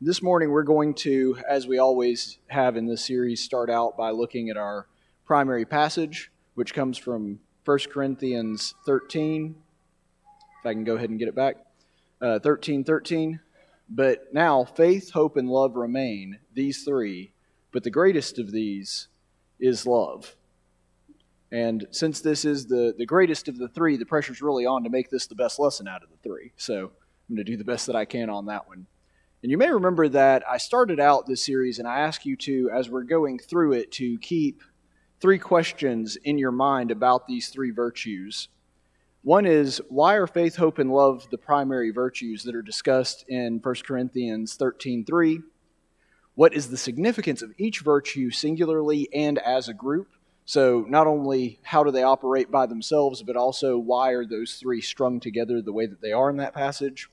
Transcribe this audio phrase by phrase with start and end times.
[0.00, 4.10] this morning we're going to, as we always have in this series, start out by
[4.10, 4.86] looking at our
[5.24, 9.56] primary passage, which comes from 1 Corinthians 13.
[10.60, 11.56] If I can go ahead and get it back.
[12.20, 13.40] Uh, 13 13.
[13.88, 17.32] But now faith, hope, and love remain, these three,
[17.72, 19.08] but the greatest of these
[19.58, 20.36] is love.
[21.50, 24.90] And since this is the, the greatest of the three, the pressure's really on to
[24.90, 26.52] make this the best lesson out of the three.
[26.56, 26.92] So
[27.28, 28.86] I'm going to do the best that I can on that one.
[29.42, 32.70] And you may remember that I started out this series and I asked you to,
[32.74, 34.62] as we're going through it, to keep
[35.20, 38.48] three questions in your mind about these three virtues.
[39.22, 43.60] One is why are faith, hope, and love the primary virtues that are discussed in
[43.60, 45.42] 1 Corinthians 13:3?
[46.34, 50.08] What is the significance of each virtue singularly and as a group?
[50.46, 54.80] So, not only how do they operate by themselves, but also why are those three
[54.80, 57.08] strung together the way that they are in that passage?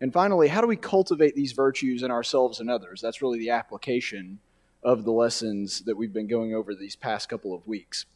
[0.00, 3.00] And finally, how do we cultivate these virtues in ourselves and others?
[3.00, 4.38] That's really the application
[4.82, 8.06] of the lessons that we've been going over these past couple of weeks.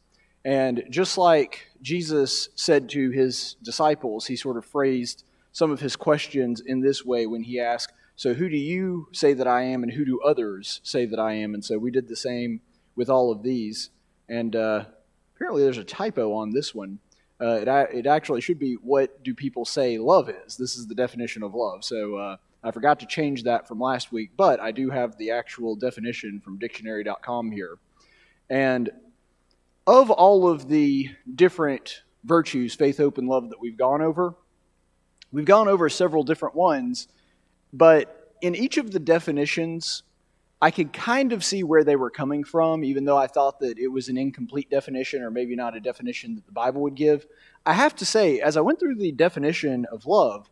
[0.45, 5.97] And just like Jesus said to his disciples, he sort of phrased some of his
[5.97, 9.83] questions in this way when he asked, So, who do you say that I am,
[9.83, 11.55] and who do others say that I am?
[11.55, 12.61] And so we did the same
[12.97, 13.91] with all of these.
[14.29, 14.85] And uh,
[15.37, 16.99] apparently there's a typo on this one.
[17.43, 20.57] Uh, it, it actually should be what do people say love is?
[20.57, 21.85] This is the definition of love.
[21.85, 25.33] So uh, I forgot to change that from last week, but I do have the
[25.33, 27.79] actual definition from dictionary.com here.
[28.49, 28.91] And
[29.87, 34.35] of all of the different virtues, faith, hope, and love that we've gone over,
[35.33, 37.09] we've gone over several different ones,
[37.73, 40.05] but in each of the definitions,
[40.63, 43.81] I could kind of see where they were coming from, even though I thought that
[43.81, 47.27] it was an incomplete definition or maybe not a definition that the Bible would give.
[47.67, 50.49] I have to say, as I went through the definition of love,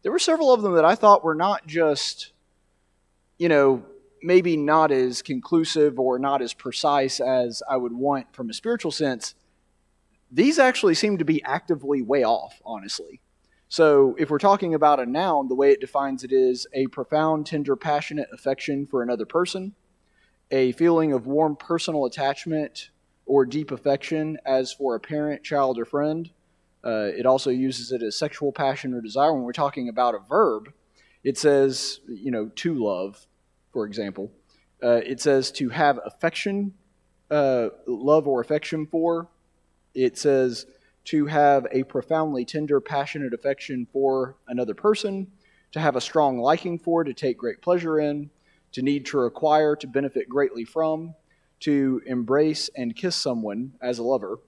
[0.00, 2.32] there were several of them that I thought were not just,
[3.36, 3.84] you know,
[4.22, 8.92] maybe not as conclusive or not as precise as I would want from a spiritual
[8.92, 9.34] sense.
[10.32, 13.20] These actually seem to be actively way off, honestly.
[13.72, 17.46] So, if we're talking about a noun, the way it defines it is a profound,
[17.46, 19.76] tender, passionate affection for another person,
[20.50, 22.90] a feeling of warm personal attachment
[23.26, 26.30] or deep affection as for a parent, child, or friend.
[26.84, 29.32] Uh, it also uses it as sexual passion or desire.
[29.32, 30.72] When we're talking about a verb,
[31.22, 33.24] it says, you know, to love,
[33.72, 34.32] for example.
[34.82, 36.74] Uh, it says to have affection,
[37.30, 39.28] uh, love or affection for.
[39.94, 40.66] It says
[41.04, 45.26] to have a profoundly tender, passionate affection for another person,
[45.72, 48.30] to have a strong liking for, to take great pleasure in,
[48.72, 51.14] to need to acquire, to benefit greatly from,
[51.60, 54.38] to embrace and kiss someone as a lover.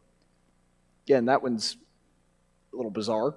[1.07, 1.77] Again, that one's
[2.73, 3.35] a little bizarre.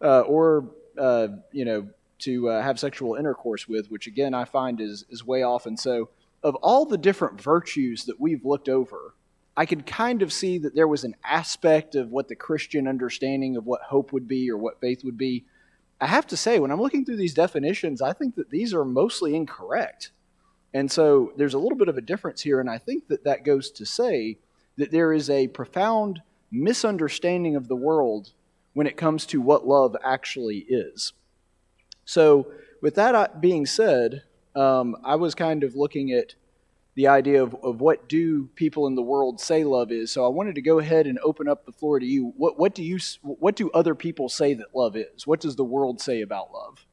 [0.00, 4.80] Uh, or, uh, you know, to uh, have sexual intercourse with, which again I find
[4.80, 5.66] is, is way off.
[5.66, 6.10] And so,
[6.42, 9.14] of all the different virtues that we've looked over,
[9.56, 13.56] I could kind of see that there was an aspect of what the Christian understanding
[13.56, 15.44] of what hope would be or what faith would be.
[16.00, 18.84] I have to say, when I'm looking through these definitions, I think that these are
[18.84, 20.10] mostly incorrect.
[20.74, 23.44] And so there's a little bit of a difference here, and I think that that
[23.44, 24.38] goes to say
[24.78, 28.30] that there is a profound misunderstanding of the world
[28.72, 31.12] when it comes to what love actually is.
[32.04, 32.46] So,
[32.80, 34.22] with that being said,
[34.56, 36.34] um, I was kind of looking at
[36.94, 40.12] the idea of, of what do people in the world say love is.
[40.12, 42.34] So I wanted to go ahead and open up the floor to you.
[42.36, 45.26] What, what do you what do other people say that love is?
[45.26, 46.84] What does the world say about love?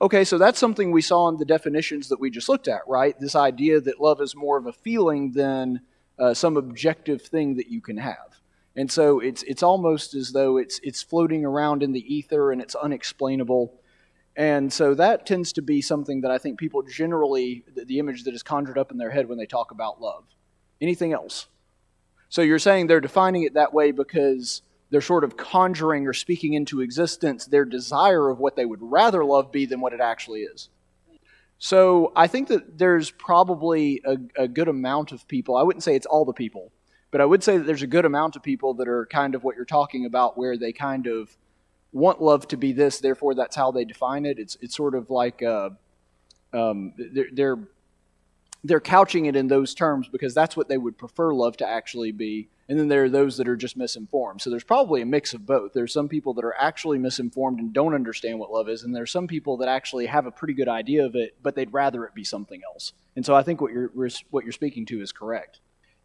[0.00, 3.18] Okay, so that's something we saw in the definitions that we just looked at, right?
[3.20, 5.80] This idea that love is more of a feeling than
[6.18, 8.40] uh, some objective thing that you can have.
[8.74, 12.60] And so it's it's almost as though it's it's floating around in the ether and
[12.60, 13.74] it's unexplainable.
[14.36, 18.34] And so that tends to be something that I think people generally, the, image that
[18.34, 20.24] is conjured up in their head when they talk about love.
[20.80, 21.48] Anything else?
[22.30, 26.54] So you're saying they're defining it that way because they're sort of conjuring or speaking
[26.54, 30.40] into existence their desire of what they would rather love be than what it actually
[30.42, 30.70] is.
[31.58, 35.94] So I think that there's probably a, a, good amount of people, I wouldn't say
[35.94, 36.72] it's all the people,
[37.12, 39.44] but I would say that there's a good amount of people that are kind of
[39.44, 41.36] what you're talking about, where they kind of
[41.92, 44.38] want love to be this, therefore that's how they define it.
[44.38, 45.70] It's it's sort of like uh,
[46.52, 47.58] um, they're, they're
[48.64, 52.12] they're couching it in those terms because that's what they would prefer love to actually
[52.12, 52.48] be.
[52.68, 54.40] And then there are those that are just misinformed.
[54.40, 55.72] So there's probably a mix of both.
[55.72, 59.10] There's some people that are actually misinformed and don't understand what love is, and there's
[59.10, 62.14] some people that actually have a pretty good idea of it, but they'd rather it
[62.14, 62.92] be something else.
[63.16, 63.90] And so I think what you're
[64.30, 65.60] what you're speaking to is correct.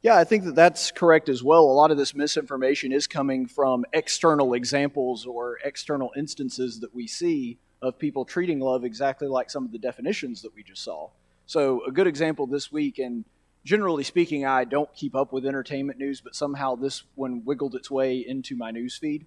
[0.07, 1.63] Yeah, I think that that's correct as well.
[1.63, 7.07] A lot of this misinformation is coming from external examples or external instances that we
[7.07, 11.09] see of people treating love exactly like some of the definitions that we just saw.
[11.45, 13.25] So, a good example this week, and
[13.65, 17.91] generally speaking, I don't keep up with entertainment news, but somehow this one wiggled its
[17.91, 19.25] way into my news feed.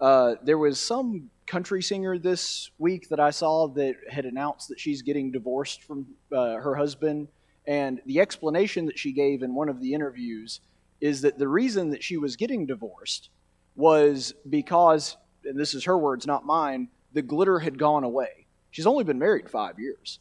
[0.00, 4.80] Uh, there was some country singer this week that I saw that had announced that
[4.80, 7.28] she's getting divorced from uh, her husband.
[7.68, 10.60] And the explanation that she gave in one of the interviews
[11.02, 13.28] is that the reason that she was getting divorced
[13.76, 18.46] was because, and this is her words, not mine, the glitter had gone away.
[18.70, 20.18] She's only been married five years.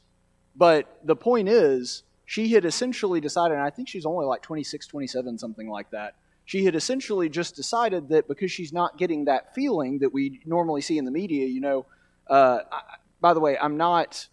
[0.58, 4.86] But the point is, she had essentially decided, and I think she's only like 26,
[4.86, 6.16] 27, something like that.
[6.44, 10.82] She had essentially just decided that because she's not getting that feeling that we normally
[10.82, 11.86] see in the media, you know,
[12.30, 12.82] uh, I,
[13.22, 14.28] by the way, I'm not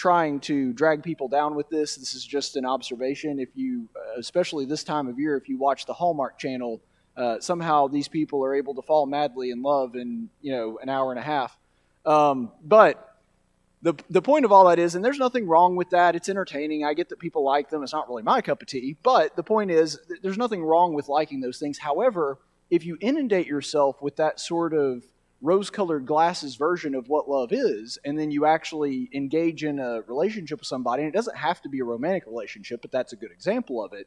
[0.00, 1.94] trying to drag people down with this.
[1.94, 3.38] This is just an observation.
[3.38, 6.80] If you, uh, especially this time of year, if you watch the Hallmark Channel,
[7.18, 10.88] uh, somehow these people are able to fall madly in love in you know an
[10.88, 11.54] hour and a half.
[12.06, 13.18] Um, but
[13.82, 16.16] the the point of all that is, and there's nothing wrong with that.
[16.16, 16.82] It's entertaining.
[16.82, 17.82] I get that people like them.
[17.82, 18.96] It's not really my cup of tea.
[19.02, 21.76] But the point is, there's nothing wrong with liking those things.
[21.76, 22.38] However,
[22.70, 25.04] if you inundate yourself with that sort of
[25.42, 30.02] rose colored glasses version of what love is, and then you actually engage in a
[30.02, 33.16] relationship with somebody, and it doesn't have to be a romantic relationship, but that's a
[33.16, 34.06] good example of it,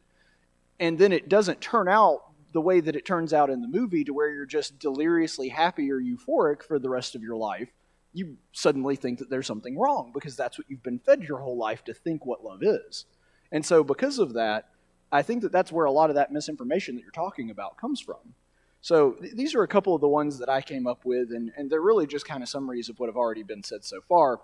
[0.79, 4.03] and then it doesn't turn out the way that it turns out in the movie
[4.03, 7.69] to where you're just deliriously happy or euphoric for the rest of your life,
[8.13, 11.57] you suddenly think that there's something wrong because that's what you've been fed your whole
[11.57, 13.05] life to think what love is.
[13.51, 14.69] And so, because of that,
[15.11, 17.99] I think that that's where a lot of that misinformation that you're talking about comes
[17.99, 18.35] from.
[18.83, 21.53] So th- these are a couple of the ones that I came up with, and,
[21.55, 24.41] and they're really just kind of summaries of what have already been said so far.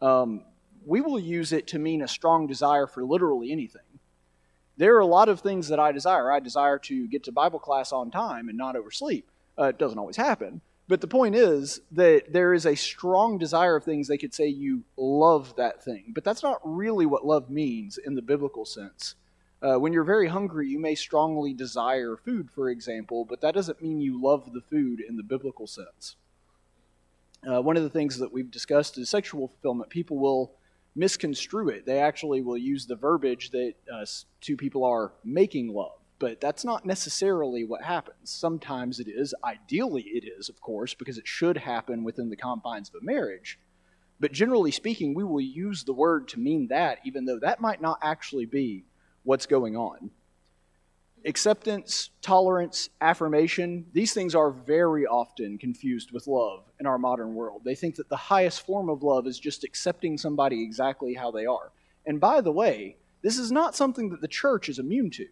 [0.00, 0.44] Um,
[0.86, 3.98] we will use it to mean a strong desire for literally anything.
[4.76, 6.30] There are a lot of things that I desire.
[6.30, 9.28] I desire to get to Bible class on time and not oversleep.
[9.58, 10.60] Uh, it doesn't always happen.
[10.86, 14.06] But the point is that there is a strong desire of things.
[14.06, 18.14] They could say you love that thing, but that's not really what love means in
[18.14, 19.16] the biblical sense.
[19.62, 23.82] Uh, when you're very hungry, you may strongly desire food, for example, but that doesn't
[23.82, 26.16] mean you love the food in the biblical sense.
[27.46, 29.90] Uh, one of the things that we've discussed is sexual fulfillment.
[29.90, 30.52] People will
[30.94, 31.84] misconstrue it.
[31.84, 34.06] They actually will use the verbiage that uh,
[34.40, 38.30] two people are making love, but that's not necessarily what happens.
[38.30, 39.34] Sometimes it is.
[39.44, 43.58] Ideally, it is, of course, because it should happen within the confines of a marriage.
[44.18, 47.80] But generally speaking, we will use the word to mean that, even though that might
[47.80, 48.84] not actually be
[49.24, 50.10] what's going on.
[51.26, 57.62] Acceptance, tolerance, affirmation, these things are very often confused with love in our modern world.
[57.64, 61.44] They think that the highest form of love is just accepting somebody exactly how they
[61.44, 61.72] are.
[62.06, 65.26] And by the way, this is not something that the church is immune to.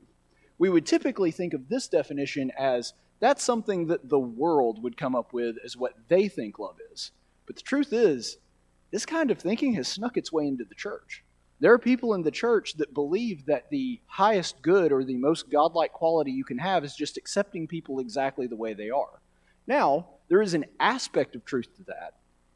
[0.59, 5.17] We would typically think of this definition as that's something that the world would come
[5.17, 7.13] up with as what they think love is.
[7.47, 8.37] But the truth is,
[8.91, 11.25] this kind of thinking has snuck its way into the church.
[11.61, 15.51] There are people in the church that believe that the highest good or the most
[15.51, 19.21] godlike quality you can have is just accepting people exactly the way they are.
[19.67, 22.15] Now, there is an aspect of truth to that,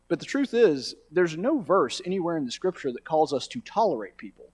[0.08, 3.60] but the truth is, there's no verse anywhere in the scripture that calls us to
[3.62, 4.52] tolerate people.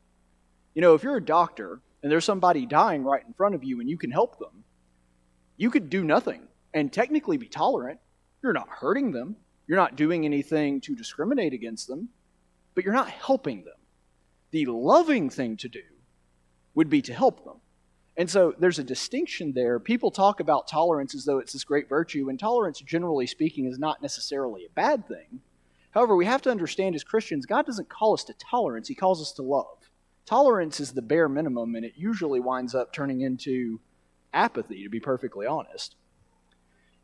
[0.74, 3.80] You know, if you're a doctor and there's somebody dying right in front of you
[3.80, 4.64] and you can help them,
[5.58, 8.00] you could do nothing and technically be tolerant.
[8.42, 9.36] You're not hurting them,
[9.66, 12.08] you're not doing anything to discriminate against them,
[12.74, 13.74] but you're not helping them
[14.50, 15.82] the loving thing to do
[16.74, 17.56] would be to help them.
[18.16, 19.78] And so there's a distinction there.
[19.78, 23.78] People talk about tolerance as though it's this great virtue, and tolerance, generally speaking, is
[23.78, 25.40] not necessarily a bad thing.
[25.92, 29.20] However, we have to understand as Christians, God doesn't call us to tolerance, He calls
[29.20, 29.90] us to love.
[30.26, 33.80] Tolerance is the bare minimum, and it usually winds up turning into
[34.34, 35.94] apathy, to be perfectly honest.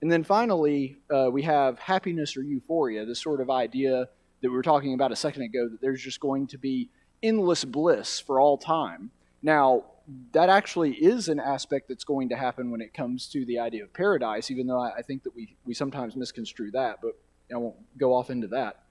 [0.02, 4.08] And then finally, uh, we have happiness or euphoria, this sort of idea
[4.42, 6.90] that we were talking about a second ago that there's just going to be
[7.24, 9.10] endless bliss for all time.
[9.42, 9.84] Now,
[10.32, 13.84] that actually is an aspect that's going to happen when it comes to the idea
[13.84, 17.12] of paradise, even though I, think that we, we sometimes misconstrue that, but
[17.52, 18.82] I won't go off into that.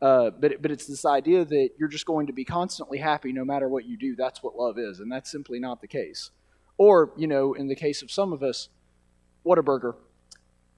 [0.00, 3.44] Uh, but, but it's this idea that you're just going to be constantly happy no
[3.44, 4.14] matter what you do.
[4.14, 6.30] That's what love is, and that's simply not the case.
[6.76, 8.68] Or, you know, in the case of some of us,
[9.46, 9.94] Whataburger.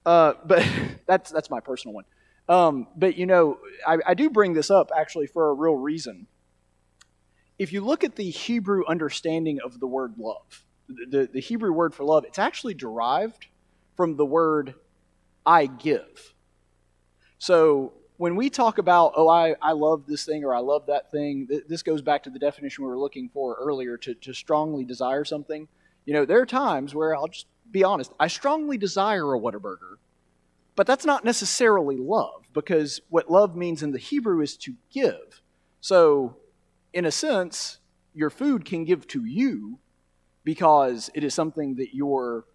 [0.05, 0.65] Uh, but
[1.05, 2.05] that's, that's my personal one.
[2.47, 6.27] Um, but, you know, I, I do bring this up actually for a real reason
[7.57, 11.95] if you look at the Hebrew understanding of the word love, the, the Hebrew word
[11.95, 13.47] for love, it's actually derived
[13.95, 14.75] from the word
[15.45, 16.33] I give.
[17.37, 21.11] So when we talk about, oh, I, I love this thing or I love that
[21.11, 24.33] thing, th- this goes back to the definition we were looking for earlier to, to
[24.33, 25.67] strongly desire something.
[26.05, 29.97] You know, there are times where I'll just be honest, I strongly desire a Whataburger,
[30.75, 35.41] But that's not necessarily love, because what love means in the Hebrew is to give.
[35.81, 36.37] So,
[36.95, 37.77] in a sense,
[38.13, 39.79] your food can give to you
[40.45, 42.45] because it is something that you're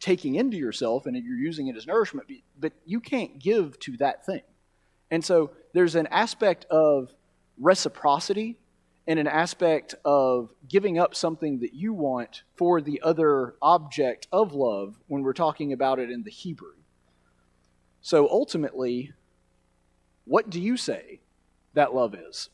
[0.00, 2.26] taking into yourself and you're using it as nourishment,
[2.58, 4.40] but you can't give to that thing.
[5.10, 7.14] And so there's an aspect of
[7.58, 8.56] reciprocity
[9.06, 14.54] and an aspect of giving up something that you want for the other object of
[14.54, 16.72] love when we're talking about it in the Hebrew.
[18.00, 19.12] So ultimately,
[20.24, 21.20] what do you say
[21.74, 22.48] that love is?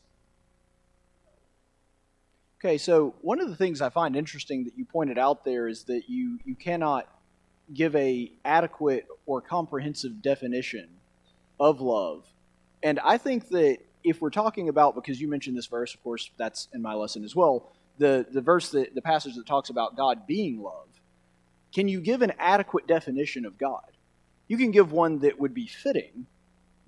[2.63, 5.85] Okay, so one of the things I find interesting that you pointed out there is
[5.85, 7.09] that you, you cannot
[7.73, 10.89] give a adequate or comprehensive definition
[11.59, 12.27] of love.
[12.83, 16.31] And I think that if we're talking about, because you mentioned this verse, of course,
[16.37, 19.97] that's in my lesson as well, the, the verse, that, the passage that talks about
[19.97, 20.89] God being love,
[21.75, 23.91] can you give an adequate definition of God?
[24.49, 26.27] You can give one that would be fitting,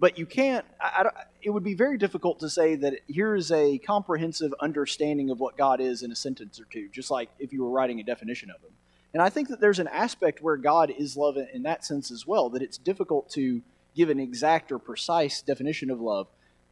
[0.03, 3.79] but you can't, I, I, it would be very difficult to say that here's a
[3.79, 7.63] comprehensive understanding of what God is in a sentence or two, just like if you
[7.63, 8.73] were writing a definition of Him.
[9.15, 12.27] And I think that there's an aspect where God is love in that sense as
[12.27, 13.63] well, that it's difficult to
[13.95, 16.27] give an exact or precise definition of love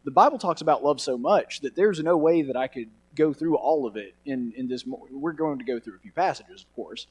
[0.04, 3.32] the Bible talks about love so much that there's no way that I could go
[3.32, 4.84] through all of it in, in this.
[4.86, 7.06] We're going to go through a few passages, of course,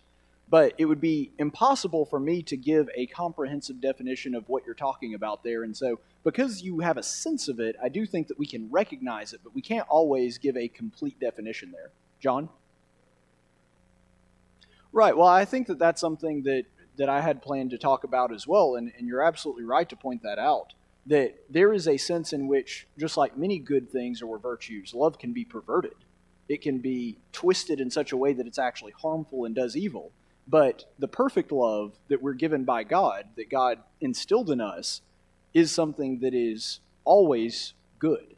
[0.49, 4.75] but it would be impossible for me to give a comprehensive definition of what you're
[4.75, 5.63] talking about there.
[5.63, 8.69] And so, because you have a sense of it, I do think that we can
[8.71, 11.91] recognize it, but we can't always give a complete definition there.
[12.19, 12.49] John?
[14.91, 15.15] Right.
[15.15, 16.65] Well, I think that that's something that,
[16.97, 19.95] that I had planned to talk about as well, and, and you're absolutely right to
[19.95, 20.73] point that out
[21.05, 25.17] that there is a sense in which, just like many good things or virtues, love
[25.17, 25.95] can be perverted.
[26.47, 30.11] It can be twisted in such a way that it's actually harmful and does evil.
[30.49, 35.01] But the perfect love that we're given by God, that God instilled in us,
[35.53, 38.35] is something that is always good.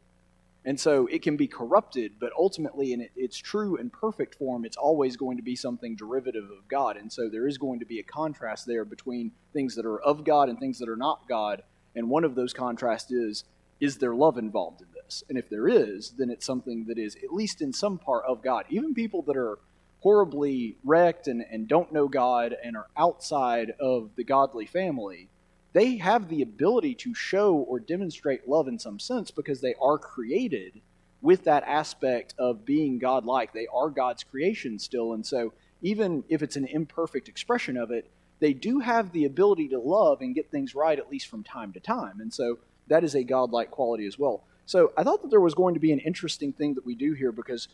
[0.64, 4.76] And so it can be corrupted, but ultimately, in its true and perfect form, it's
[4.76, 6.96] always going to be something derivative of God.
[6.96, 10.22] And so there is going to be a contrast there between things that are of
[10.22, 11.62] God and things that are not God.
[11.96, 13.44] And one of those contrasts is
[13.80, 15.24] is there love involved in this?
[15.28, 18.40] And if there is, then it's something that is at least in some part of
[18.40, 18.64] God.
[18.70, 19.58] Even people that are
[20.02, 25.28] horribly wrecked and, and don't know God and are outside of the godly family,
[25.72, 29.98] they have the ability to show or demonstrate love in some sense because they are
[29.98, 30.80] created
[31.20, 33.52] with that aspect of being godlike.
[33.52, 35.12] They are God's creation still.
[35.12, 39.68] And so, even if it's an imperfect expression of it, they do have the ability
[39.68, 42.20] to love and get things right at least from time to time.
[42.20, 44.42] And so that is a godlike quality as well.
[44.66, 47.12] So I thought that there was going to be an interesting thing that we do
[47.14, 47.68] here because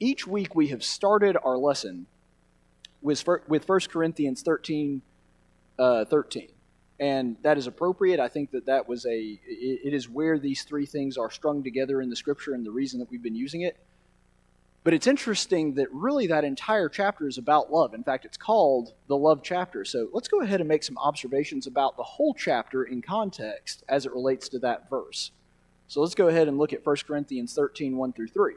[0.00, 2.06] each week we have started our lesson
[3.02, 5.02] with, with 1 Corinthians 13,
[5.78, 6.48] uh, 13.
[7.00, 8.18] And that is appropriate.
[8.18, 12.00] I think that that was a, it, is where these three things are strung together
[12.02, 13.76] in the scripture and the reason that we've been using it.
[14.82, 17.94] But it's interesting that really that entire chapter is about love.
[17.94, 19.84] In fact, it's called the love chapter.
[19.84, 24.06] So let's go ahead and make some observations about the whole chapter in context as
[24.06, 25.30] it relates to that verse.
[25.88, 28.54] So let's go ahead and look at 1 Corinthians 13 1 through 3.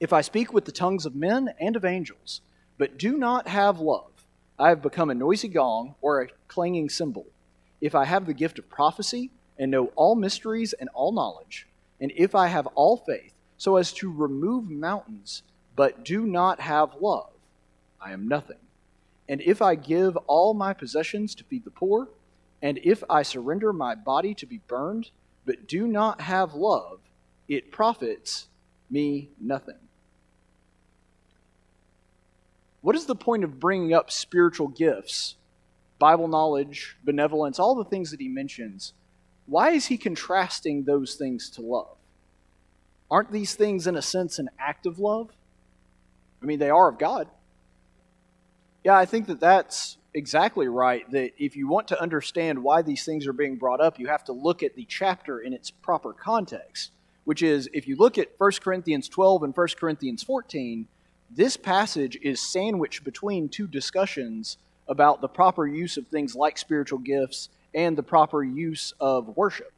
[0.00, 2.40] If I speak with the tongues of men and of angels,
[2.76, 4.12] but do not have love,
[4.56, 7.26] I have become a noisy gong or a clanging cymbal.
[7.80, 11.66] If I have the gift of prophecy and know all mysteries and all knowledge,
[12.00, 15.42] and if I have all faith, so as to remove mountains,
[15.74, 17.32] but do not have love,
[18.00, 18.58] I am nothing.
[19.28, 22.08] And if I give all my possessions to feed the poor,
[22.62, 25.10] and if I surrender my body to be burned,
[25.44, 27.00] but do not have love,
[27.48, 28.46] it profits
[28.88, 29.87] me nothing.
[32.88, 35.36] What is the point of bringing up spiritual gifts,
[35.98, 38.94] Bible knowledge, benevolence, all the things that he mentions?
[39.44, 41.98] Why is he contrasting those things to love?
[43.10, 45.28] Aren't these things, in a sense, an act of love?
[46.42, 47.28] I mean, they are of God.
[48.82, 51.04] Yeah, I think that that's exactly right.
[51.10, 54.24] That if you want to understand why these things are being brought up, you have
[54.24, 56.92] to look at the chapter in its proper context,
[57.24, 60.88] which is if you look at 1 Corinthians 12 and 1 Corinthians 14,
[61.30, 64.58] this passage is sandwiched between two discussions
[64.88, 69.72] about the proper use of things like spiritual gifts and the proper use of worship.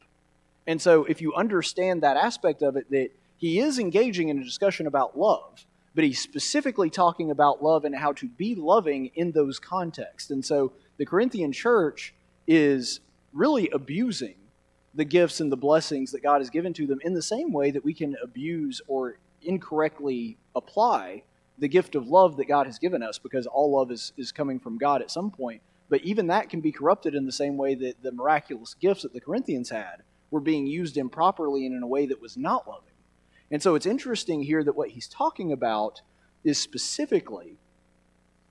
[0.65, 4.43] And so, if you understand that aspect of it, that he is engaging in a
[4.43, 5.65] discussion about love,
[5.95, 10.29] but he's specifically talking about love and how to be loving in those contexts.
[10.29, 12.13] And so the Corinthian church
[12.47, 12.99] is
[13.33, 14.35] really abusing
[14.93, 17.71] the gifts and the blessings that God has given to them in the same way
[17.71, 21.23] that we can abuse or incorrectly apply
[21.57, 24.59] the gift of love that God has given us because all love is, is coming
[24.59, 25.61] from God at some point.
[25.89, 29.13] But even that can be corrupted in the same way that the miraculous gifts that
[29.13, 32.93] the Corinthians had were being used improperly and in a way that was not loving.
[33.51, 36.01] And so it's interesting here that what he's talking about
[36.43, 37.57] is specifically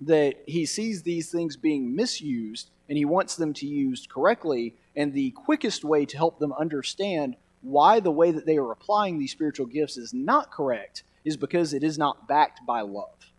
[0.02, 4.75] that he sees these things being misused and he wants them to used correctly.
[4.95, 9.19] And the quickest way to help them understand why the way that they are applying
[9.19, 13.33] these spiritual gifts is not correct is because it is not backed by love.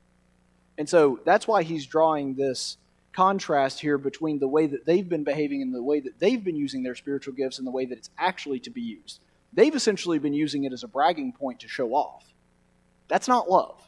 [0.77, 2.77] And so that's why he's drawing this
[3.13, 6.55] contrast here between the way that they've been behaving and the way that they've been
[6.55, 9.19] using their spiritual gifts and the way that it's actually to be used.
[9.53, 12.33] They've essentially been using it as a bragging point to show off.
[13.09, 13.81] That's not love.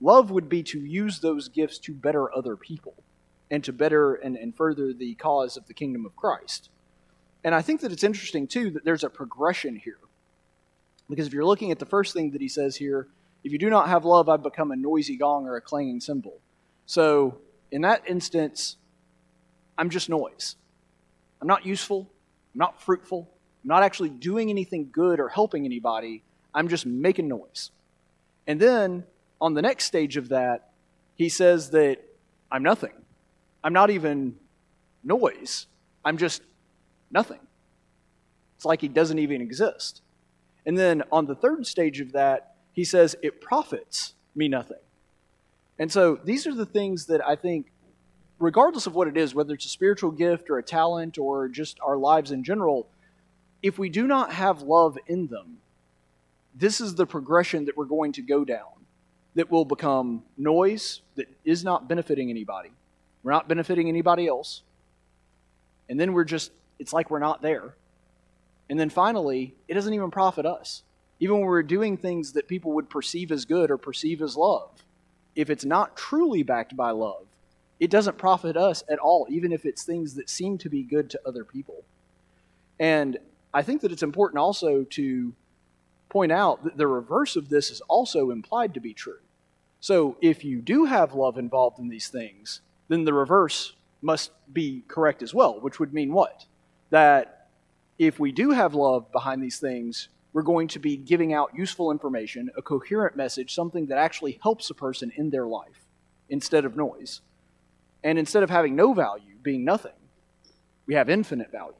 [0.00, 2.94] Love would be to use those gifts to better other people
[3.50, 6.70] and to better and, and further the cause of the kingdom of Christ.
[7.44, 9.98] And I think that it's interesting, too, that there's a progression here.
[11.12, 13.06] Because if you're looking at the first thing that he says here,
[13.44, 16.40] if you do not have love, I've become a noisy gong or a clanging cymbal.
[16.86, 17.36] So
[17.70, 18.78] in that instance,
[19.76, 20.56] I'm just noise.
[21.38, 22.08] I'm not useful.
[22.54, 23.28] I'm not fruitful.
[23.62, 26.22] I'm not actually doing anything good or helping anybody.
[26.54, 27.72] I'm just making noise.
[28.46, 29.04] And then
[29.38, 30.70] on the next stage of that,
[31.14, 31.98] he says that
[32.50, 32.94] I'm nothing.
[33.62, 34.36] I'm not even
[35.04, 35.66] noise.
[36.06, 36.40] I'm just
[37.10, 37.40] nothing.
[38.56, 40.00] It's like he doesn't even exist.
[40.64, 44.78] And then on the third stage of that, he says it profits me nothing.
[45.78, 47.72] And so these are the things that I think,
[48.38, 51.78] regardless of what it is, whether it's a spiritual gift or a talent or just
[51.80, 52.88] our lives in general,
[53.62, 55.58] if we do not have love in them,
[56.54, 58.86] this is the progression that we're going to go down
[59.34, 62.70] that will become noise that is not benefiting anybody.
[63.22, 64.62] We're not benefiting anybody else.
[65.88, 67.74] And then we're just, it's like we're not there.
[68.72, 70.82] And then finally, it doesn't even profit us.
[71.20, 74.82] Even when we're doing things that people would perceive as good or perceive as love,
[75.36, 77.26] if it's not truly backed by love,
[77.80, 81.10] it doesn't profit us at all, even if it's things that seem to be good
[81.10, 81.84] to other people.
[82.80, 83.18] And
[83.52, 85.34] I think that it's important also to
[86.08, 89.20] point out that the reverse of this is also implied to be true.
[89.80, 94.82] So if you do have love involved in these things, then the reverse must be
[94.88, 96.46] correct as well, which would mean what?
[96.88, 97.41] That
[97.98, 101.90] if we do have love behind these things, we're going to be giving out useful
[101.90, 105.86] information, a coherent message, something that actually helps a person in their life
[106.28, 107.20] instead of noise.
[108.02, 109.92] And instead of having no value, being nothing,
[110.86, 111.74] we have infinite value.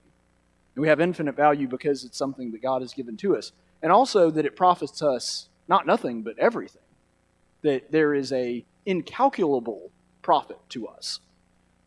[0.74, 3.52] And we have infinite value because it's something that God has given to us.
[3.82, 6.82] And also that it profits us not nothing, but everything.
[7.62, 9.90] That there is a incalculable
[10.22, 11.20] profit to us.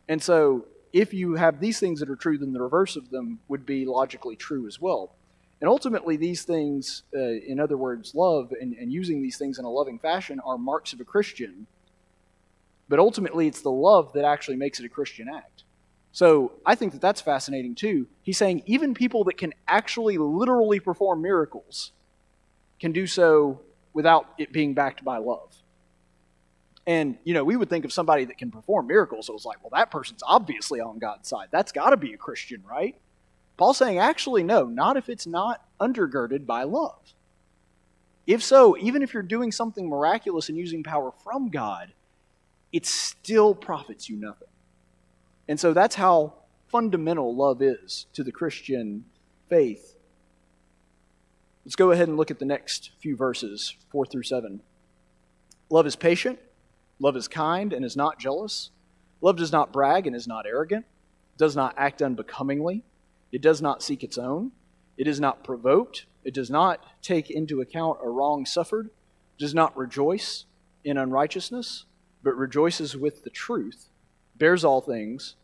[0.08, 3.38] And so if you have these things that are true, then the reverse of them
[3.48, 5.14] would be logically true as well.
[5.60, 9.66] And ultimately, these things, uh, in other words, love and, and using these things in
[9.66, 11.66] a loving fashion, are marks of a Christian.
[12.88, 15.64] But ultimately, it's the love that actually makes it a Christian act.
[16.12, 18.06] So I think that that's fascinating too.
[18.22, 21.92] He's saying even people that can actually literally perform miracles
[22.80, 23.60] can do so
[23.92, 25.54] without it being backed by love.
[26.86, 29.28] And, you know, we would think of somebody that can perform miracles.
[29.28, 31.48] It was like, well, that person's obviously on God's side.
[31.50, 32.94] That's got to be a Christian, right?
[33.56, 36.98] Paul's saying, actually, no, not if it's not undergirded by love.
[38.26, 41.92] If so, even if you're doing something miraculous and using power from God,
[42.72, 44.48] it still profits you nothing.
[45.48, 46.34] And so that's how
[46.68, 49.04] fundamental love is to the Christian
[49.48, 49.94] faith.
[51.64, 54.60] Let's go ahead and look at the next few verses, 4 through 7.
[55.70, 56.38] Love is patient,
[56.98, 58.70] love is kind and is not jealous.
[59.20, 60.86] Love does not brag and is not arrogant,
[61.36, 62.84] does not act unbecomingly,
[63.32, 64.52] it does not seek its own,
[64.96, 68.90] it is not provoked, it does not take into account a wrong suffered,
[69.38, 70.44] does not rejoice
[70.84, 71.84] in unrighteousness,
[72.22, 73.88] but rejoices with the truth
[74.38, 75.34] bears all things,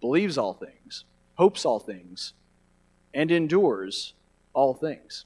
[0.00, 1.04] believes all things,
[1.36, 2.32] hopes all things,
[3.14, 4.14] and endures
[4.52, 5.24] all things.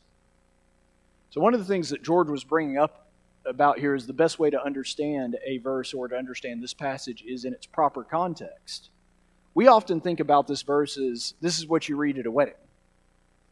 [1.30, 3.03] So, one of the things that George was bringing up
[3.46, 7.22] about here is the best way to understand a verse or to understand this passage
[7.26, 8.90] is in its proper context.
[9.54, 12.54] We often think about this verse as this is what you read at a wedding.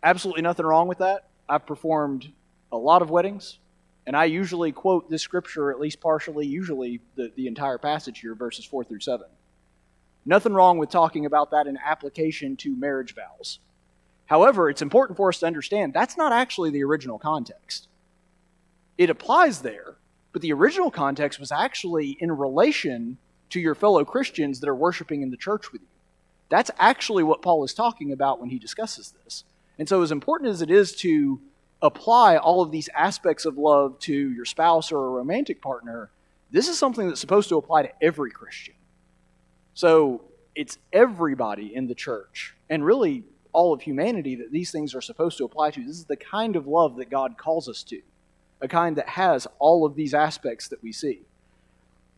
[0.02, 1.28] Absolutely nothing wrong with that.
[1.48, 2.32] I've performed
[2.72, 3.58] a lot of weddings,
[4.06, 8.34] and I usually quote this scripture, at least partially, usually the, the entire passage here,
[8.34, 9.26] verses 4 through 7.
[10.24, 13.58] Nothing wrong with talking about that in application to marriage vows.
[14.26, 17.88] However, it's important for us to understand that's not actually the original context.
[18.98, 19.96] It applies there,
[20.32, 23.18] but the original context was actually in relation
[23.50, 25.88] to your fellow Christians that are worshiping in the church with you.
[26.48, 29.44] That's actually what Paul is talking about when he discusses this.
[29.78, 31.40] And so, as important as it is to
[31.80, 36.10] apply all of these aspects of love to your spouse or a romantic partner,
[36.50, 38.74] this is something that's supposed to apply to every Christian.
[39.74, 40.22] So
[40.54, 45.38] it's everybody in the church and really all of humanity that these things are supposed
[45.38, 45.80] to apply to.
[45.80, 48.00] This is the kind of love that God calls us to,
[48.62, 51.22] a kind that has all of these aspects that we see.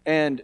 [0.06, 0.42] And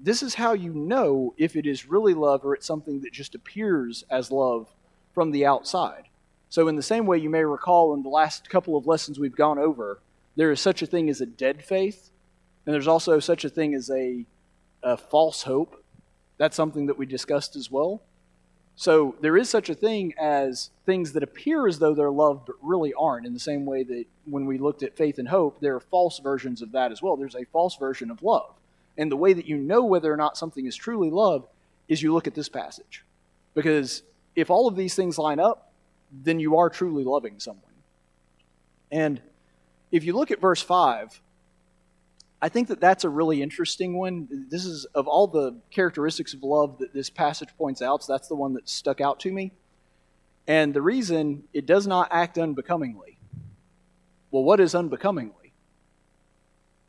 [0.00, 3.34] this is how you know if it is really love or it's something that just
[3.34, 4.68] appears as love
[5.12, 6.04] from the outside.
[6.48, 9.36] So, in the same way, you may recall in the last couple of lessons we've
[9.36, 10.00] gone over,
[10.34, 12.10] there is such a thing as a dead faith,
[12.64, 14.24] and there's also such a thing as a,
[14.82, 15.84] a false hope.
[16.38, 18.02] That's something that we discussed as well.
[18.80, 22.56] So, there is such a thing as things that appear as though they're love but
[22.62, 25.74] really aren't, in the same way that when we looked at faith and hope, there
[25.74, 27.14] are false versions of that as well.
[27.14, 28.54] There's a false version of love.
[28.96, 31.46] And the way that you know whether or not something is truly love
[31.88, 33.04] is you look at this passage.
[33.52, 34.02] Because
[34.34, 35.74] if all of these things line up,
[36.10, 37.74] then you are truly loving someone.
[38.90, 39.20] And
[39.92, 41.20] if you look at verse 5,
[42.42, 44.46] I think that that's a really interesting one.
[44.48, 48.28] This is, of all the characteristics of love that this passage points out, so that's
[48.28, 49.52] the one that stuck out to me.
[50.46, 53.18] And the reason it does not act unbecomingly.
[54.30, 55.52] Well, what is unbecomingly?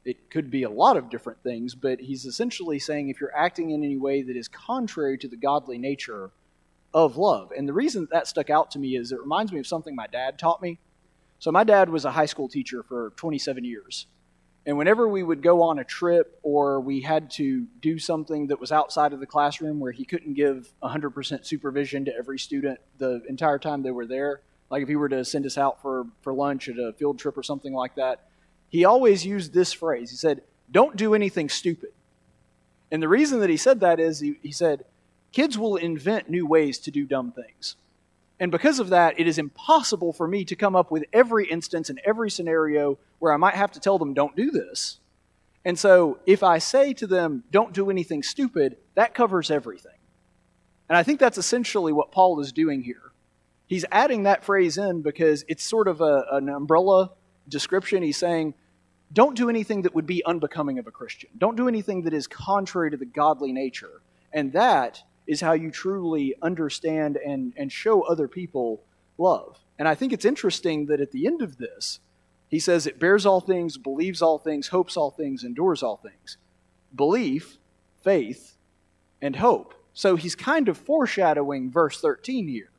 [0.06, 3.72] It could be a lot of different things, but he's essentially saying if you're acting
[3.72, 6.32] in any way that is contrary to the godly nature
[6.94, 7.52] of love.
[7.56, 10.08] And the reason that stuck out to me is it reminds me of something my
[10.08, 10.80] dad taught me.
[11.40, 14.08] So, my dad was a high school teacher for 27 years.
[14.66, 18.60] And whenever we would go on a trip or we had to do something that
[18.60, 23.24] was outside of the classroom where he couldn't give 100% supervision to every student the
[23.28, 26.34] entire time they were there, like if he were to send us out for, for
[26.34, 28.28] lunch at a field trip or something like that,
[28.70, 30.12] he always used this phrase.
[30.12, 31.90] He said, Don't do anything stupid.
[32.92, 34.86] And the reason that he said that is he, he said,
[35.32, 37.76] kids will invent new ways to do dumb things.
[38.42, 41.92] And because of that, it is impossible for me to come up with every instance
[41.92, 45.00] and every scenario where I might have to tell them, don't do this.
[45.64, 49.92] And so if I say to them, don't do anything stupid, that covers everything.
[50.90, 53.12] And I think that's essentially what Paul is doing here.
[53.68, 57.12] He's adding that phrase in because it's sort of a, an umbrella
[57.48, 58.02] description.
[58.02, 58.56] He's saying,
[59.14, 61.30] don't do anything that would be unbecoming of a Christian.
[61.38, 64.02] Don't do anything that is contrary to the godly nature.
[64.34, 68.84] And that is how you truly understand and, and show other people
[69.18, 69.58] love.
[69.80, 72.02] And I think it's interesting that at the end of this,
[72.50, 76.36] he says it bears all things, believes all things, hopes all things, endures all things.
[76.94, 77.58] Belief,
[78.04, 78.58] faith,
[79.22, 79.74] and hope.
[79.94, 82.70] So he's kind of foreshadowing verse 13 here.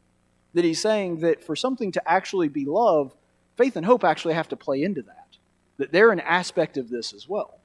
[0.53, 3.15] That he's saying that for something to actually be love,
[3.57, 5.39] faith and hope actually have to play into that.
[5.79, 7.61] That they're an aspect of this as well.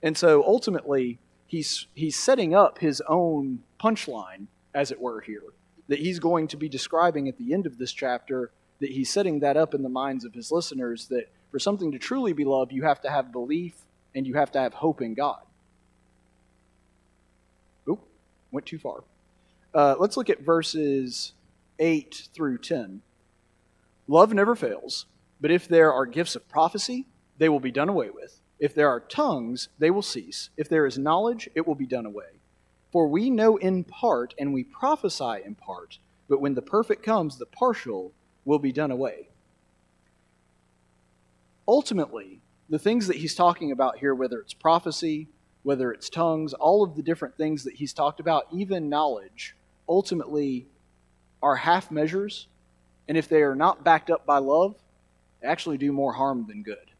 [0.00, 1.18] And so ultimately,
[1.52, 5.42] he's, he's setting up his own punchline, as it were, here,
[5.86, 9.40] that he's going to be describing at the end of this chapter, that he's setting
[9.40, 12.72] that up in the minds of his listeners that for something to truly be loved,
[12.72, 13.74] you have to have belief
[14.14, 15.42] and you have to have hope in God.
[17.86, 18.00] Oop,
[18.50, 19.04] went too far.
[19.74, 21.34] Uh, let's look at verses
[21.78, 23.02] 8 through 10.
[24.08, 25.04] Love never fails,
[25.38, 28.40] but if there are gifts of prophecy, they will be done away with.
[28.62, 30.50] If there are tongues, they will cease.
[30.56, 32.38] If there is knowledge, it will be done away.
[32.92, 35.98] For we know in part, and we prophesy in part,
[36.28, 38.12] but when the perfect comes, the partial
[38.44, 39.30] will be done away.
[41.66, 45.26] Ultimately, the things that he's talking about here, whether it's prophecy,
[45.64, 49.56] whether it's tongues, all of the different things that he's talked about, even knowledge,
[49.88, 50.68] ultimately
[51.42, 52.46] are half measures.
[53.08, 54.76] And if they are not backed up by love,
[55.40, 56.91] they actually do more harm than good.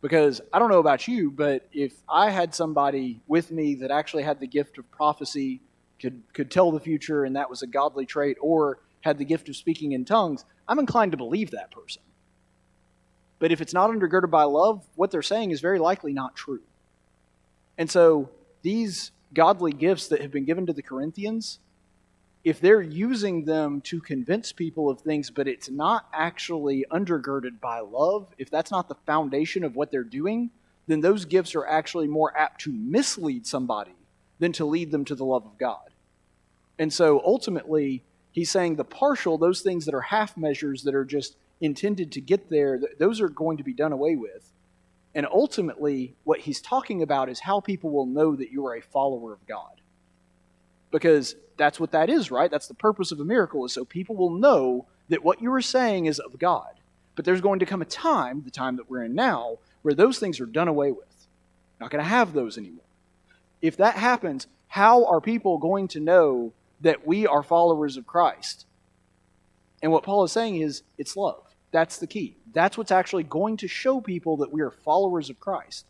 [0.00, 4.22] Because I don't know about you, but if I had somebody with me that actually
[4.22, 5.60] had the gift of prophecy,
[6.00, 9.48] could, could tell the future, and that was a godly trait, or had the gift
[9.48, 12.02] of speaking in tongues, I'm inclined to believe that person.
[13.38, 16.60] But if it's not undergirded by love, what they're saying is very likely not true.
[17.76, 18.30] And so
[18.62, 21.58] these godly gifts that have been given to the Corinthians,
[22.42, 27.80] if they're using them to convince people of things, but it's not actually undergirded by
[27.80, 30.50] love, if that's not the foundation of what they're doing,
[30.86, 33.94] then those gifts are actually more apt to mislead somebody
[34.38, 35.90] than to lead them to the love of God.
[36.78, 41.04] And so ultimately, he's saying the partial, those things that are half measures that are
[41.04, 44.50] just intended to get there, those are going to be done away with.
[45.14, 48.82] And ultimately, what he's talking about is how people will know that you are a
[48.82, 49.80] follower of God.
[50.90, 52.50] Because that's what that is, right?
[52.50, 55.62] That's the purpose of a miracle, is so people will know that what you are
[55.62, 56.72] saying is of God.
[57.14, 60.18] But there's going to come a time, the time that we're in now, where those
[60.18, 61.26] things are done away with.
[61.80, 62.84] Not going to have those anymore.
[63.62, 68.66] If that happens, how are people going to know that we are followers of Christ?
[69.82, 71.42] And what Paul is saying is it's love.
[71.72, 72.36] That's the key.
[72.52, 75.86] That's what's actually going to show people that we are followers of Christ.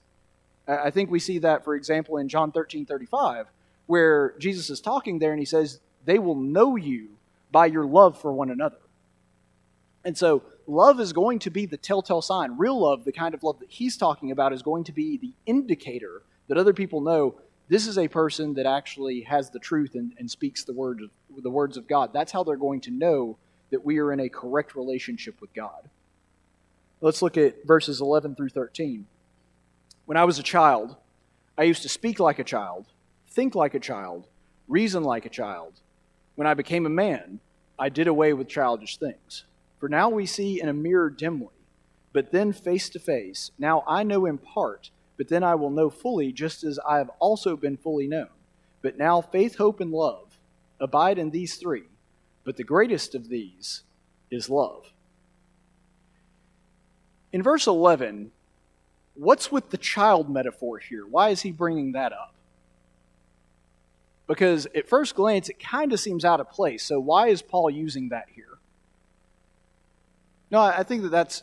[0.67, 3.47] I think we see that, for example, in John 13 35,
[3.91, 7.09] where Jesus is talking there and he says, They will know you
[7.51, 8.79] by your love for one another.
[10.05, 12.57] And so, love is going to be the telltale sign.
[12.57, 15.33] Real love, the kind of love that he's talking about, is going to be the
[15.45, 17.35] indicator that other people know
[17.69, 21.43] this is a person that actually has the truth and, and speaks the, word of,
[21.43, 22.13] the words of God.
[22.13, 23.39] That's how they're going to know
[23.71, 25.91] that we are in a correct relationship with God.
[27.01, 29.07] Let's look at verses 11 through 13.
[30.07, 30.95] When I was a child,
[31.59, 32.87] I used to speak like a child,
[33.41, 34.27] think like a child,
[34.69, 35.73] reason like a child.
[36.35, 37.41] When I became a man,
[37.79, 39.45] I did away with childish things.
[39.79, 41.57] For now we see in a mirror dimly,
[42.13, 43.51] but then face to face.
[43.59, 47.11] Now I know in part, but then I will know fully, just as I have
[47.19, 48.29] also been fully known.
[48.83, 50.37] But now faith, hope, and love
[50.79, 51.85] abide in these three,
[52.45, 53.85] but the greatest of these
[54.31, 54.93] is love.
[57.33, 58.33] In verse 11,
[59.15, 61.07] what's with the child metaphor here?
[61.07, 62.35] Why is he bringing that up?
[64.31, 66.85] Because at first glance, it kind of seems out of place.
[66.85, 68.59] So, why is Paul using that here?
[70.53, 71.43] No, I think that that's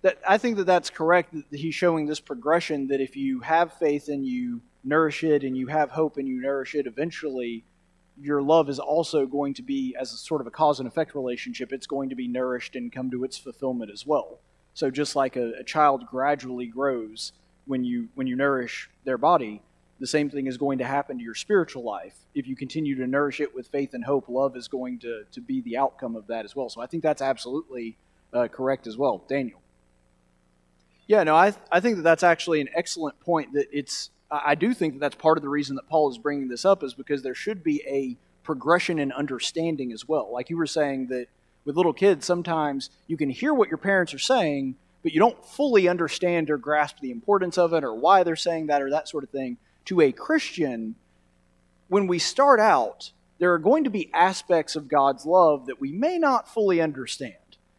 [0.00, 1.34] that I think that that's correct.
[1.34, 5.54] That he's showing this progression that if you have faith and you nourish it, and
[5.54, 7.64] you have hope and you nourish it, eventually
[8.18, 11.14] your love is also going to be as a sort of a cause and effect
[11.14, 11.70] relationship.
[11.70, 14.38] It's going to be nourished and come to its fulfillment as well.
[14.72, 17.32] So just like a, a child gradually grows
[17.66, 19.60] when you when you nourish their body,
[20.02, 22.16] the same thing is going to happen to your spiritual life.
[22.34, 25.40] If you continue to nourish it with faith and hope, love is going to, to
[25.40, 26.68] be the outcome of that as well.
[26.68, 27.96] So I think that's absolutely
[28.32, 29.24] uh, correct as well.
[29.28, 29.60] Daniel.
[31.06, 33.52] Yeah, no, I, I think that that's actually an excellent point.
[33.52, 36.48] That it's I do think that that's part of the reason that Paul is bringing
[36.48, 40.32] this up is because there should be a progression in understanding as well.
[40.32, 41.26] Like you were saying that
[41.64, 45.44] with little kids, sometimes you can hear what your parents are saying, but you don't
[45.44, 49.08] fully understand or grasp the importance of it or why they're saying that or that
[49.08, 49.58] sort of thing.
[49.86, 50.94] To a Christian,
[51.88, 55.92] when we start out, there are going to be aspects of God's love that we
[55.92, 57.34] may not fully understand.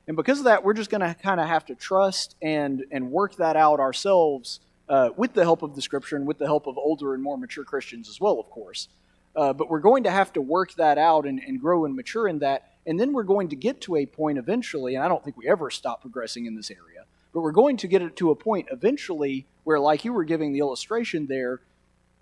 [0.08, 3.12] And because of that, we're just going to kind of have to trust and, and
[3.12, 6.68] work that out ourselves uh, with the help of the scripture and with the help
[6.68, 8.89] of older and more mature Christians as well, of course.
[9.36, 12.28] Uh, but we're going to have to work that out and, and grow and mature
[12.28, 12.70] in that.
[12.86, 15.50] And then we're going to get to a point eventually, and I don't think we
[15.50, 18.68] ever stop progressing in this area, but we're going to get it to a point
[18.72, 21.62] eventually where, like you were giving the illustration there,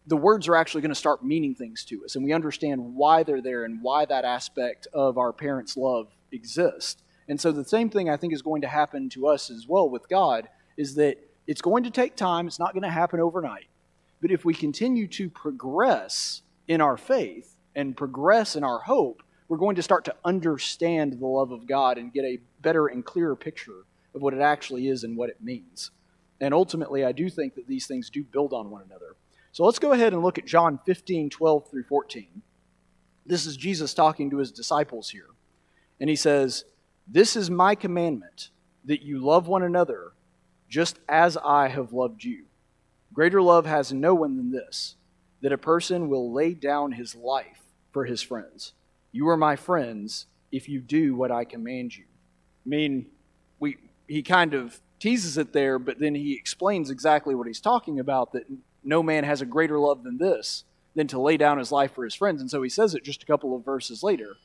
[0.08, 3.24] the words are actually going to start meaning things to us, and we understand why
[3.24, 7.02] they're there and why that aspect of our parents' love exists.
[7.28, 9.90] And so the same thing I think is going to happen to us as well
[9.90, 13.68] with God is that it's going to take time, it's not going to happen overnight.
[14.22, 19.58] But if we continue to progress in our faith and progress in our hope, we're
[19.58, 23.36] going to start to understand the love of God and get a better and clearer
[23.36, 23.86] picture
[24.16, 25.92] of what it actually is and what it means.
[26.40, 29.16] And ultimately, I do think that these things do build on one another.
[29.52, 32.42] So let's go ahead and look at John 15, 12 through 14.
[33.26, 35.28] This is Jesus talking to his disciples here.
[36.00, 36.64] And he says,
[37.08, 38.50] This is my commandment,
[38.86, 40.14] that you love one another
[40.70, 42.46] just as I have loved you.
[43.14, 44.96] Greater love has no one than this,
[45.42, 47.62] that a person will lay down his life
[47.92, 48.72] for his friends.
[49.12, 52.06] You are my friends if you do what I command you.
[52.66, 53.08] I mean,
[53.60, 58.00] we, he kind of teases it there, but then he explains exactly what he's talking
[58.00, 58.46] about that
[58.84, 60.64] no man has a greater love than this,
[60.96, 62.42] than to lay down his life for his friends.
[62.42, 64.36] And so he says it just a couple of verses later.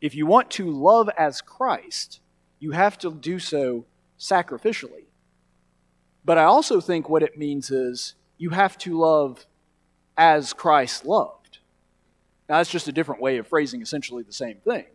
[0.00, 2.20] If you want to love as Christ,
[2.58, 3.84] you have to do so
[4.18, 5.06] sacrificially.
[6.24, 9.46] But I also think what it means is you have to love
[10.16, 11.58] as Christ loved.
[12.48, 14.86] Now, that's just a different way of phrasing essentially the same thing.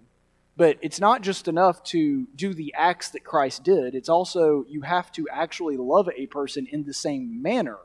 [0.55, 4.81] But it's not just enough to do the acts that Christ did, it's also you
[4.81, 7.77] have to actually love a person in the same manner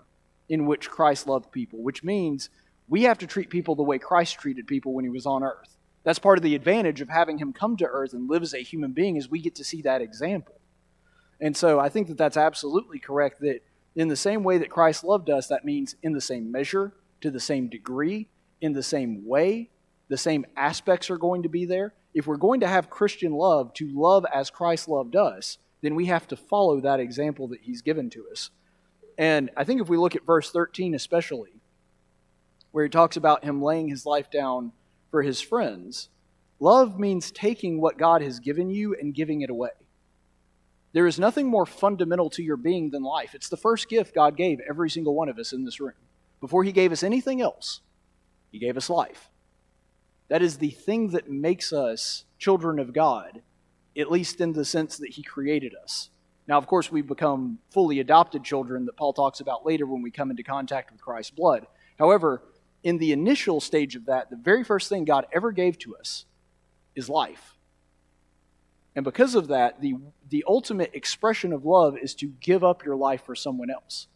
[0.49, 2.51] in which Christ loved people, which means
[2.89, 5.77] we have to treat people the way Christ treated people when he was on earth.
[6.05, 8.63] That's part of the advantage of having him come to earth and live as a
[8.63, 10.59] human being is we get to see that example.
[11.41, 13.61] And so I think that that's absolutely correct that
[13.95, 17.31] in the same way that Christ loved us, that means in the same measure, to
[17.31, 18.29] the same degree,
[18.61, 19.71] in the same way,
[20.09, 21.95] the same aspects are going to be there.
[22.15, 26.07] If we're going to have Christian love, to love as Christ loved us, then we
[26.07, 28.51] have to follow that example that he's given to us.
[29.19, 31.51] And I think if we look at verse 13 especially,
[32.71, 34.73] where he talks about him laying his life down
[35.11, 36.09] for his friends,
[36.61, 39.71] love means taking what God has given you and giving it away.
[40.93, 43.35] There is nothing more fundamental to your being than life.
[43.35, 45.93] It's the first gift God gave every single one of us in this room.
[46.41, 47.81] Before He gave us anything else,
[48.53, 49.29] He gave us life.
[50.29, 53.43] That is the thing that makes us children of God,
[53.97, 56.11] at least in the sense that He created us.
[56.49, 60.11] Now, of course, we become fully adopted children that Paul talks about later when we
[60.11, 61.67] come into contact with Christ's blood.
[61.99, 62.43] However,
[62.83, 66.25] in the initial stage of that, the very first thing God ever gave to us
[66.95, 67.55] is life.
[68.97, 69.95] And because of that, the,
[70.29, 74.09] the ultimate expression of love is to give up your life for someone else.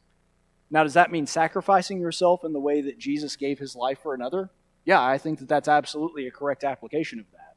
[0.71, 4.15] Now, does that mean sacrificing yourself in the way that Jesus gave his life for
[4.15, 4.51] another?
[4.87, 7.57] Yeah, I think that that's absolutely a correct application of that.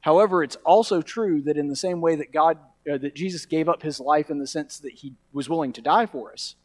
[0.00, 2.58] However, it's also true that in the same way that God,
[2.90, 5.80] uh, that Jesus gave up his life in the sense that he was willing to
[5.80, 6.56] die for us,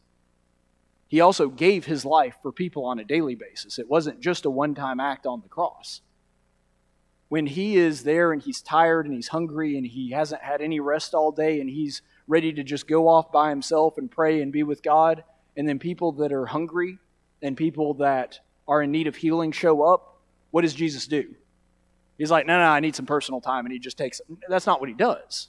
[1.08, 3.78] he also gave his life for people on a daily basis.
[3.78, 6.00] It wasn't just a one time act on the cross
[7.32, 10.80] when he is there and he's tired and he's hungry and he hasn't had any
[10.80, 14.52] rest all day and he's ready to just go off by himself and pray and
[14.52, 15.24] be with God,
[15.56, 16.98] and then people that are hungry
[17.40, 21.34] and people that are in need of healing show up, what does Jesus do?
[22.18, 23.64] He's like, no, no, I need some personal time.
[23.64, 25.48] And he just takes, that's not what he does.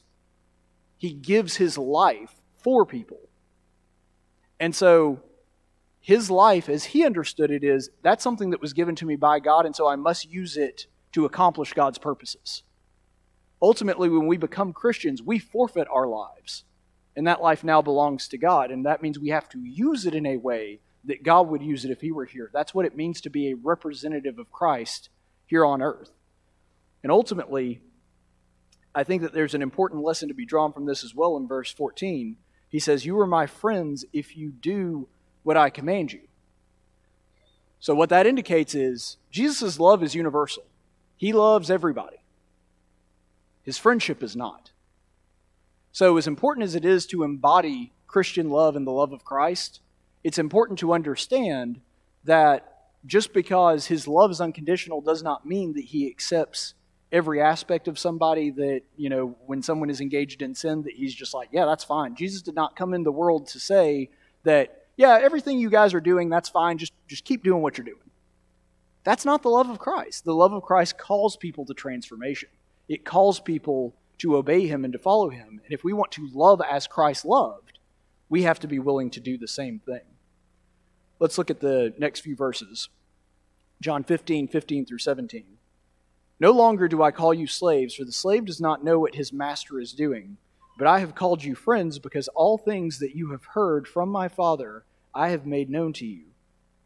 [1.04, 3.20] He gives his life for people.
[4.58, 5.20] And so
[6.00, 9.42] his life, as he understood it, is that's something that was given to me by
[9.42, 12.64] God, and so I must use it to accomplish God's purposes.
[13.62, 16.64] Ultimately, when we become Christians, we forfeit our lives.
[17.18, 18.72] And that life now belongs to God.
[18.72, 21.84] And that means we have to use it in a way that God would use
[21.84, 22.50] it if He were here.
[22.54, 25.10] That's what it means to be a representative of Christ
[25.48, 26.12] here on earth.
[27.04, 27.82] And ultimately,
[28.96, 31.48] I think that there's an important lesson to be drawn from this as well in
[31.48, 32.38] verse 14.
[32.70, 35.08] He says, You are my friends if you do
[35.44, 36.22] what I command you.
[37.80, 40.64] So, what that indicates is Jesus' love is universal.
[41.18, 42.18] He loves everybody.
[43.64, 44.72] His friendship is not.
[45.92, 49.82] So, as important as it is to embody Christian love and the love of Christ,
[50.24, 51.82] it's important to understand
[52.24, 52.74] that
[53.06, 56.74] just because his love is unconditional does not mean that he accepts
[57.14, 61.14] every aspect of somebody that, you know, when someone is engaged in sin, that he's
[61.14, 62.16] just like, yeah, that's fine.
[62.16, 64.10] Jesus did not come in the world to say
[64.44, 66.80] that, yeah, everything you guys are doing, that's fine.
[66.80, 67.98] Just, just keep doing what you're doing.
[69.04, 70.26] That's not the love of Christ.
[70.26, 72.50] The love of Christ calls people to transformation,
[72.90, 75.62] it calls people to obey Him and to follow Him.
[75.64, 77.80] And if we want to love as Christ loved,
[78.28, 80.02] we have to be willing to do the same thing.
[81.20, 82.90] Let's look at the next few verses
[83.82, 85.44] John 15, 15 through 17.
[86.44, 89.32] No longer do I call you slaves, for the slave does not know what his
[89.32, 90.36] master is doing.
[90.78, 94.28] But I have called you friends because all things that you have heard from my
[94.28, 94.84] Father
[95.16, 96.26] I have made known to you.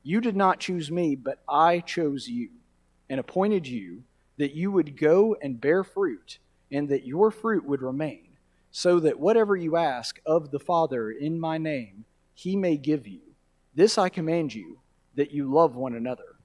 [0.04, 2.50] You did not choose me, but I chose you
[3.10, 4.04] and appointed you
[4.38, 6.38] that you would go and bear fruit,
[6.72, 8.28] and that your fruit would remain,
[8.70, 13.22] so that whatever you ask of the Father in my name, he may give you.
[13.74, 14.82] This I command you,
[15.16, 16.37] that you love one another.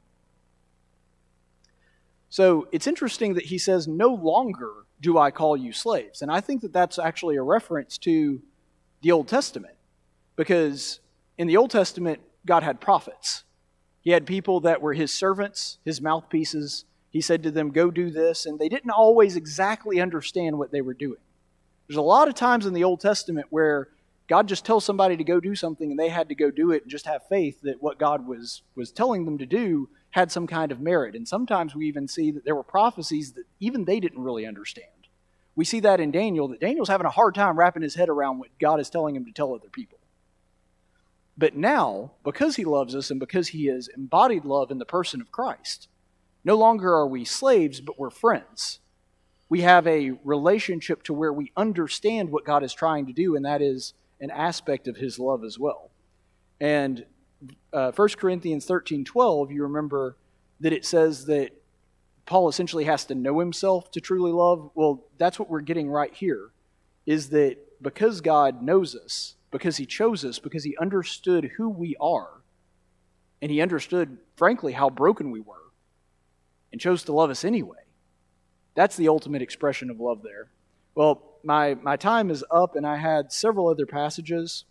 [2.33, 6.23] So it's interesting that he says, No longer do I call you slaves.
[6.23, 8.41] And I think that that's actually a reference to
[9.03, 9.75] the Old Testament.
[10.35, 11.01] Because
[11.37, 13.45] in the Old Testament, God had prophets.
[14.01, 16.87] He had people that were his servants, his mouthpieces.
[17.11, 18.47] He said to them, Go do this.
[18.47, 21.21] And they didn't always exactly understand what they were doing.
[21.87, 23.89] There's a lot of times in the Old Testament where
[24.27, 26.81] God just tells somebody to go do something and they had to go do it
[26.81, 30.47] and just have faith that what God was, was telling them to do had some
[30.47, 31.15] kind of merit.
[31.15, 34.87] And sometimes we even see that there were prophecies that even they didn't really understand.
[35.55, 38.39] We see that in Daniel, that Daniel's having a hard time wrapping his head around
[38.39, 39.99] what God is telling him to tell other people.
[41.37, 45.21] But now, because he loves us and because he has embodied love in the person
[45.21, 45.89] of Christ,
[46.45, 48.81] no longer are we slaves, but we're friends.
[49.49, 53.45] We have a relationship to where we understand what God is trying to do, and
[53.45, 55.91] that is an aspect of his love as well.
[56.61, 57.05] And
[57.73, 60.17] uh, 1 Corinthians 13 12, you remember
[60.61, 61.51] that it says that
[62.27, 64.71] Paul essentially has to know himself to truly love.
[64.75, 66.51] Well, that's what we're getting right here,
[67.05, 71.97] is that because God knows us, because he chose us, because he understood who we
[72.01, 72.43] are,
[73.41, 75.71] and he understood, frankly, how broken we were,
[76.71, 77.79] and chose to love us anyway.
[78.75, 80.49] That's the ultimate expression of love there.
[80.95, 84.65] Well, my, my time is up, and I had several other passages,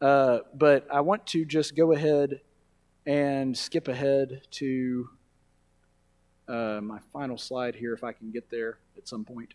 [0.00, 2.40] uh, but I want to just go ahead
[3.06, 5.08] and skip ahead to
[6.48, 9.54] uh, my final slide here, if I can get there at some point.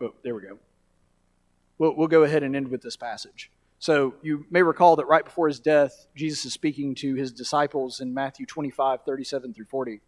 [0.00, 0.58] Oh, there we go.
[1.78, 3.50] We'll, we'll go ahead and end with this passage.
[3.78, 8.00] So you may recall that right before his death, Jesus is speaking to his disciples
[8.00, 10.00] in Matthew 25, 37 through 40.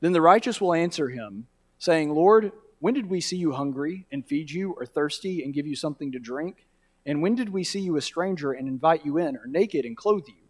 [0.00, 1.46] Then the righteous will answer him,
[1.78, 2.52] saying, Lord,
[2.82, 6.10] when did we see you hungry and feed you, or thirsty and give you something
[6.10, 6.66] to drink?
[7.06, 9.96] And when did we see you a stranger and invite you in, or naked and
[9.96, 10.48] clothe you?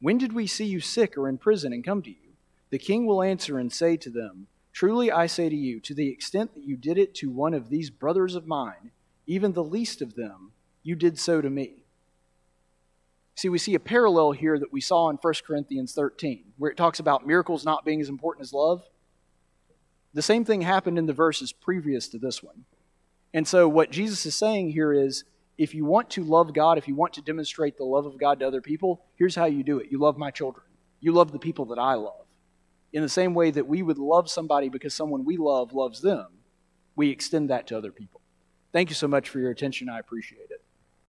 [0.00, 2.32] When did we see you sick or in prison and come to you?
[2.70, 6.08] The king will answer and say to them, Truly I say to you, to the
[6.08, 8.90] extent that you did it to one of these brothers of mine,
[9.26, 10.52] even the least of them,
[10.82, 11.84] you did so to me.
[13.34, 16.78] See, we see a parallel here that we saw in 1 Corinthians 13, where it
[16.78, 18.82] talks about miracles not being as important as love.
[20.16, 22.64] The same thing happened in the verses previous to this one.
[23.34, 25.24] And so, what Jesus is saying here is
[25.58, 28.40] if you want to love God, if you want to demonstrate the love of God
[28.40, 30.64] to other people, here's how you do it you love my children,
[31.00, 32.24] you love the people that I love.
[32.94, 36.28] In the same way that we would love somebody because someone we love loves them,
[36.96, 38.22] we extend that to other people.
[38.72, 39.90] Thank you so much for your attention.
[39.90, 40.64] I appreciate it.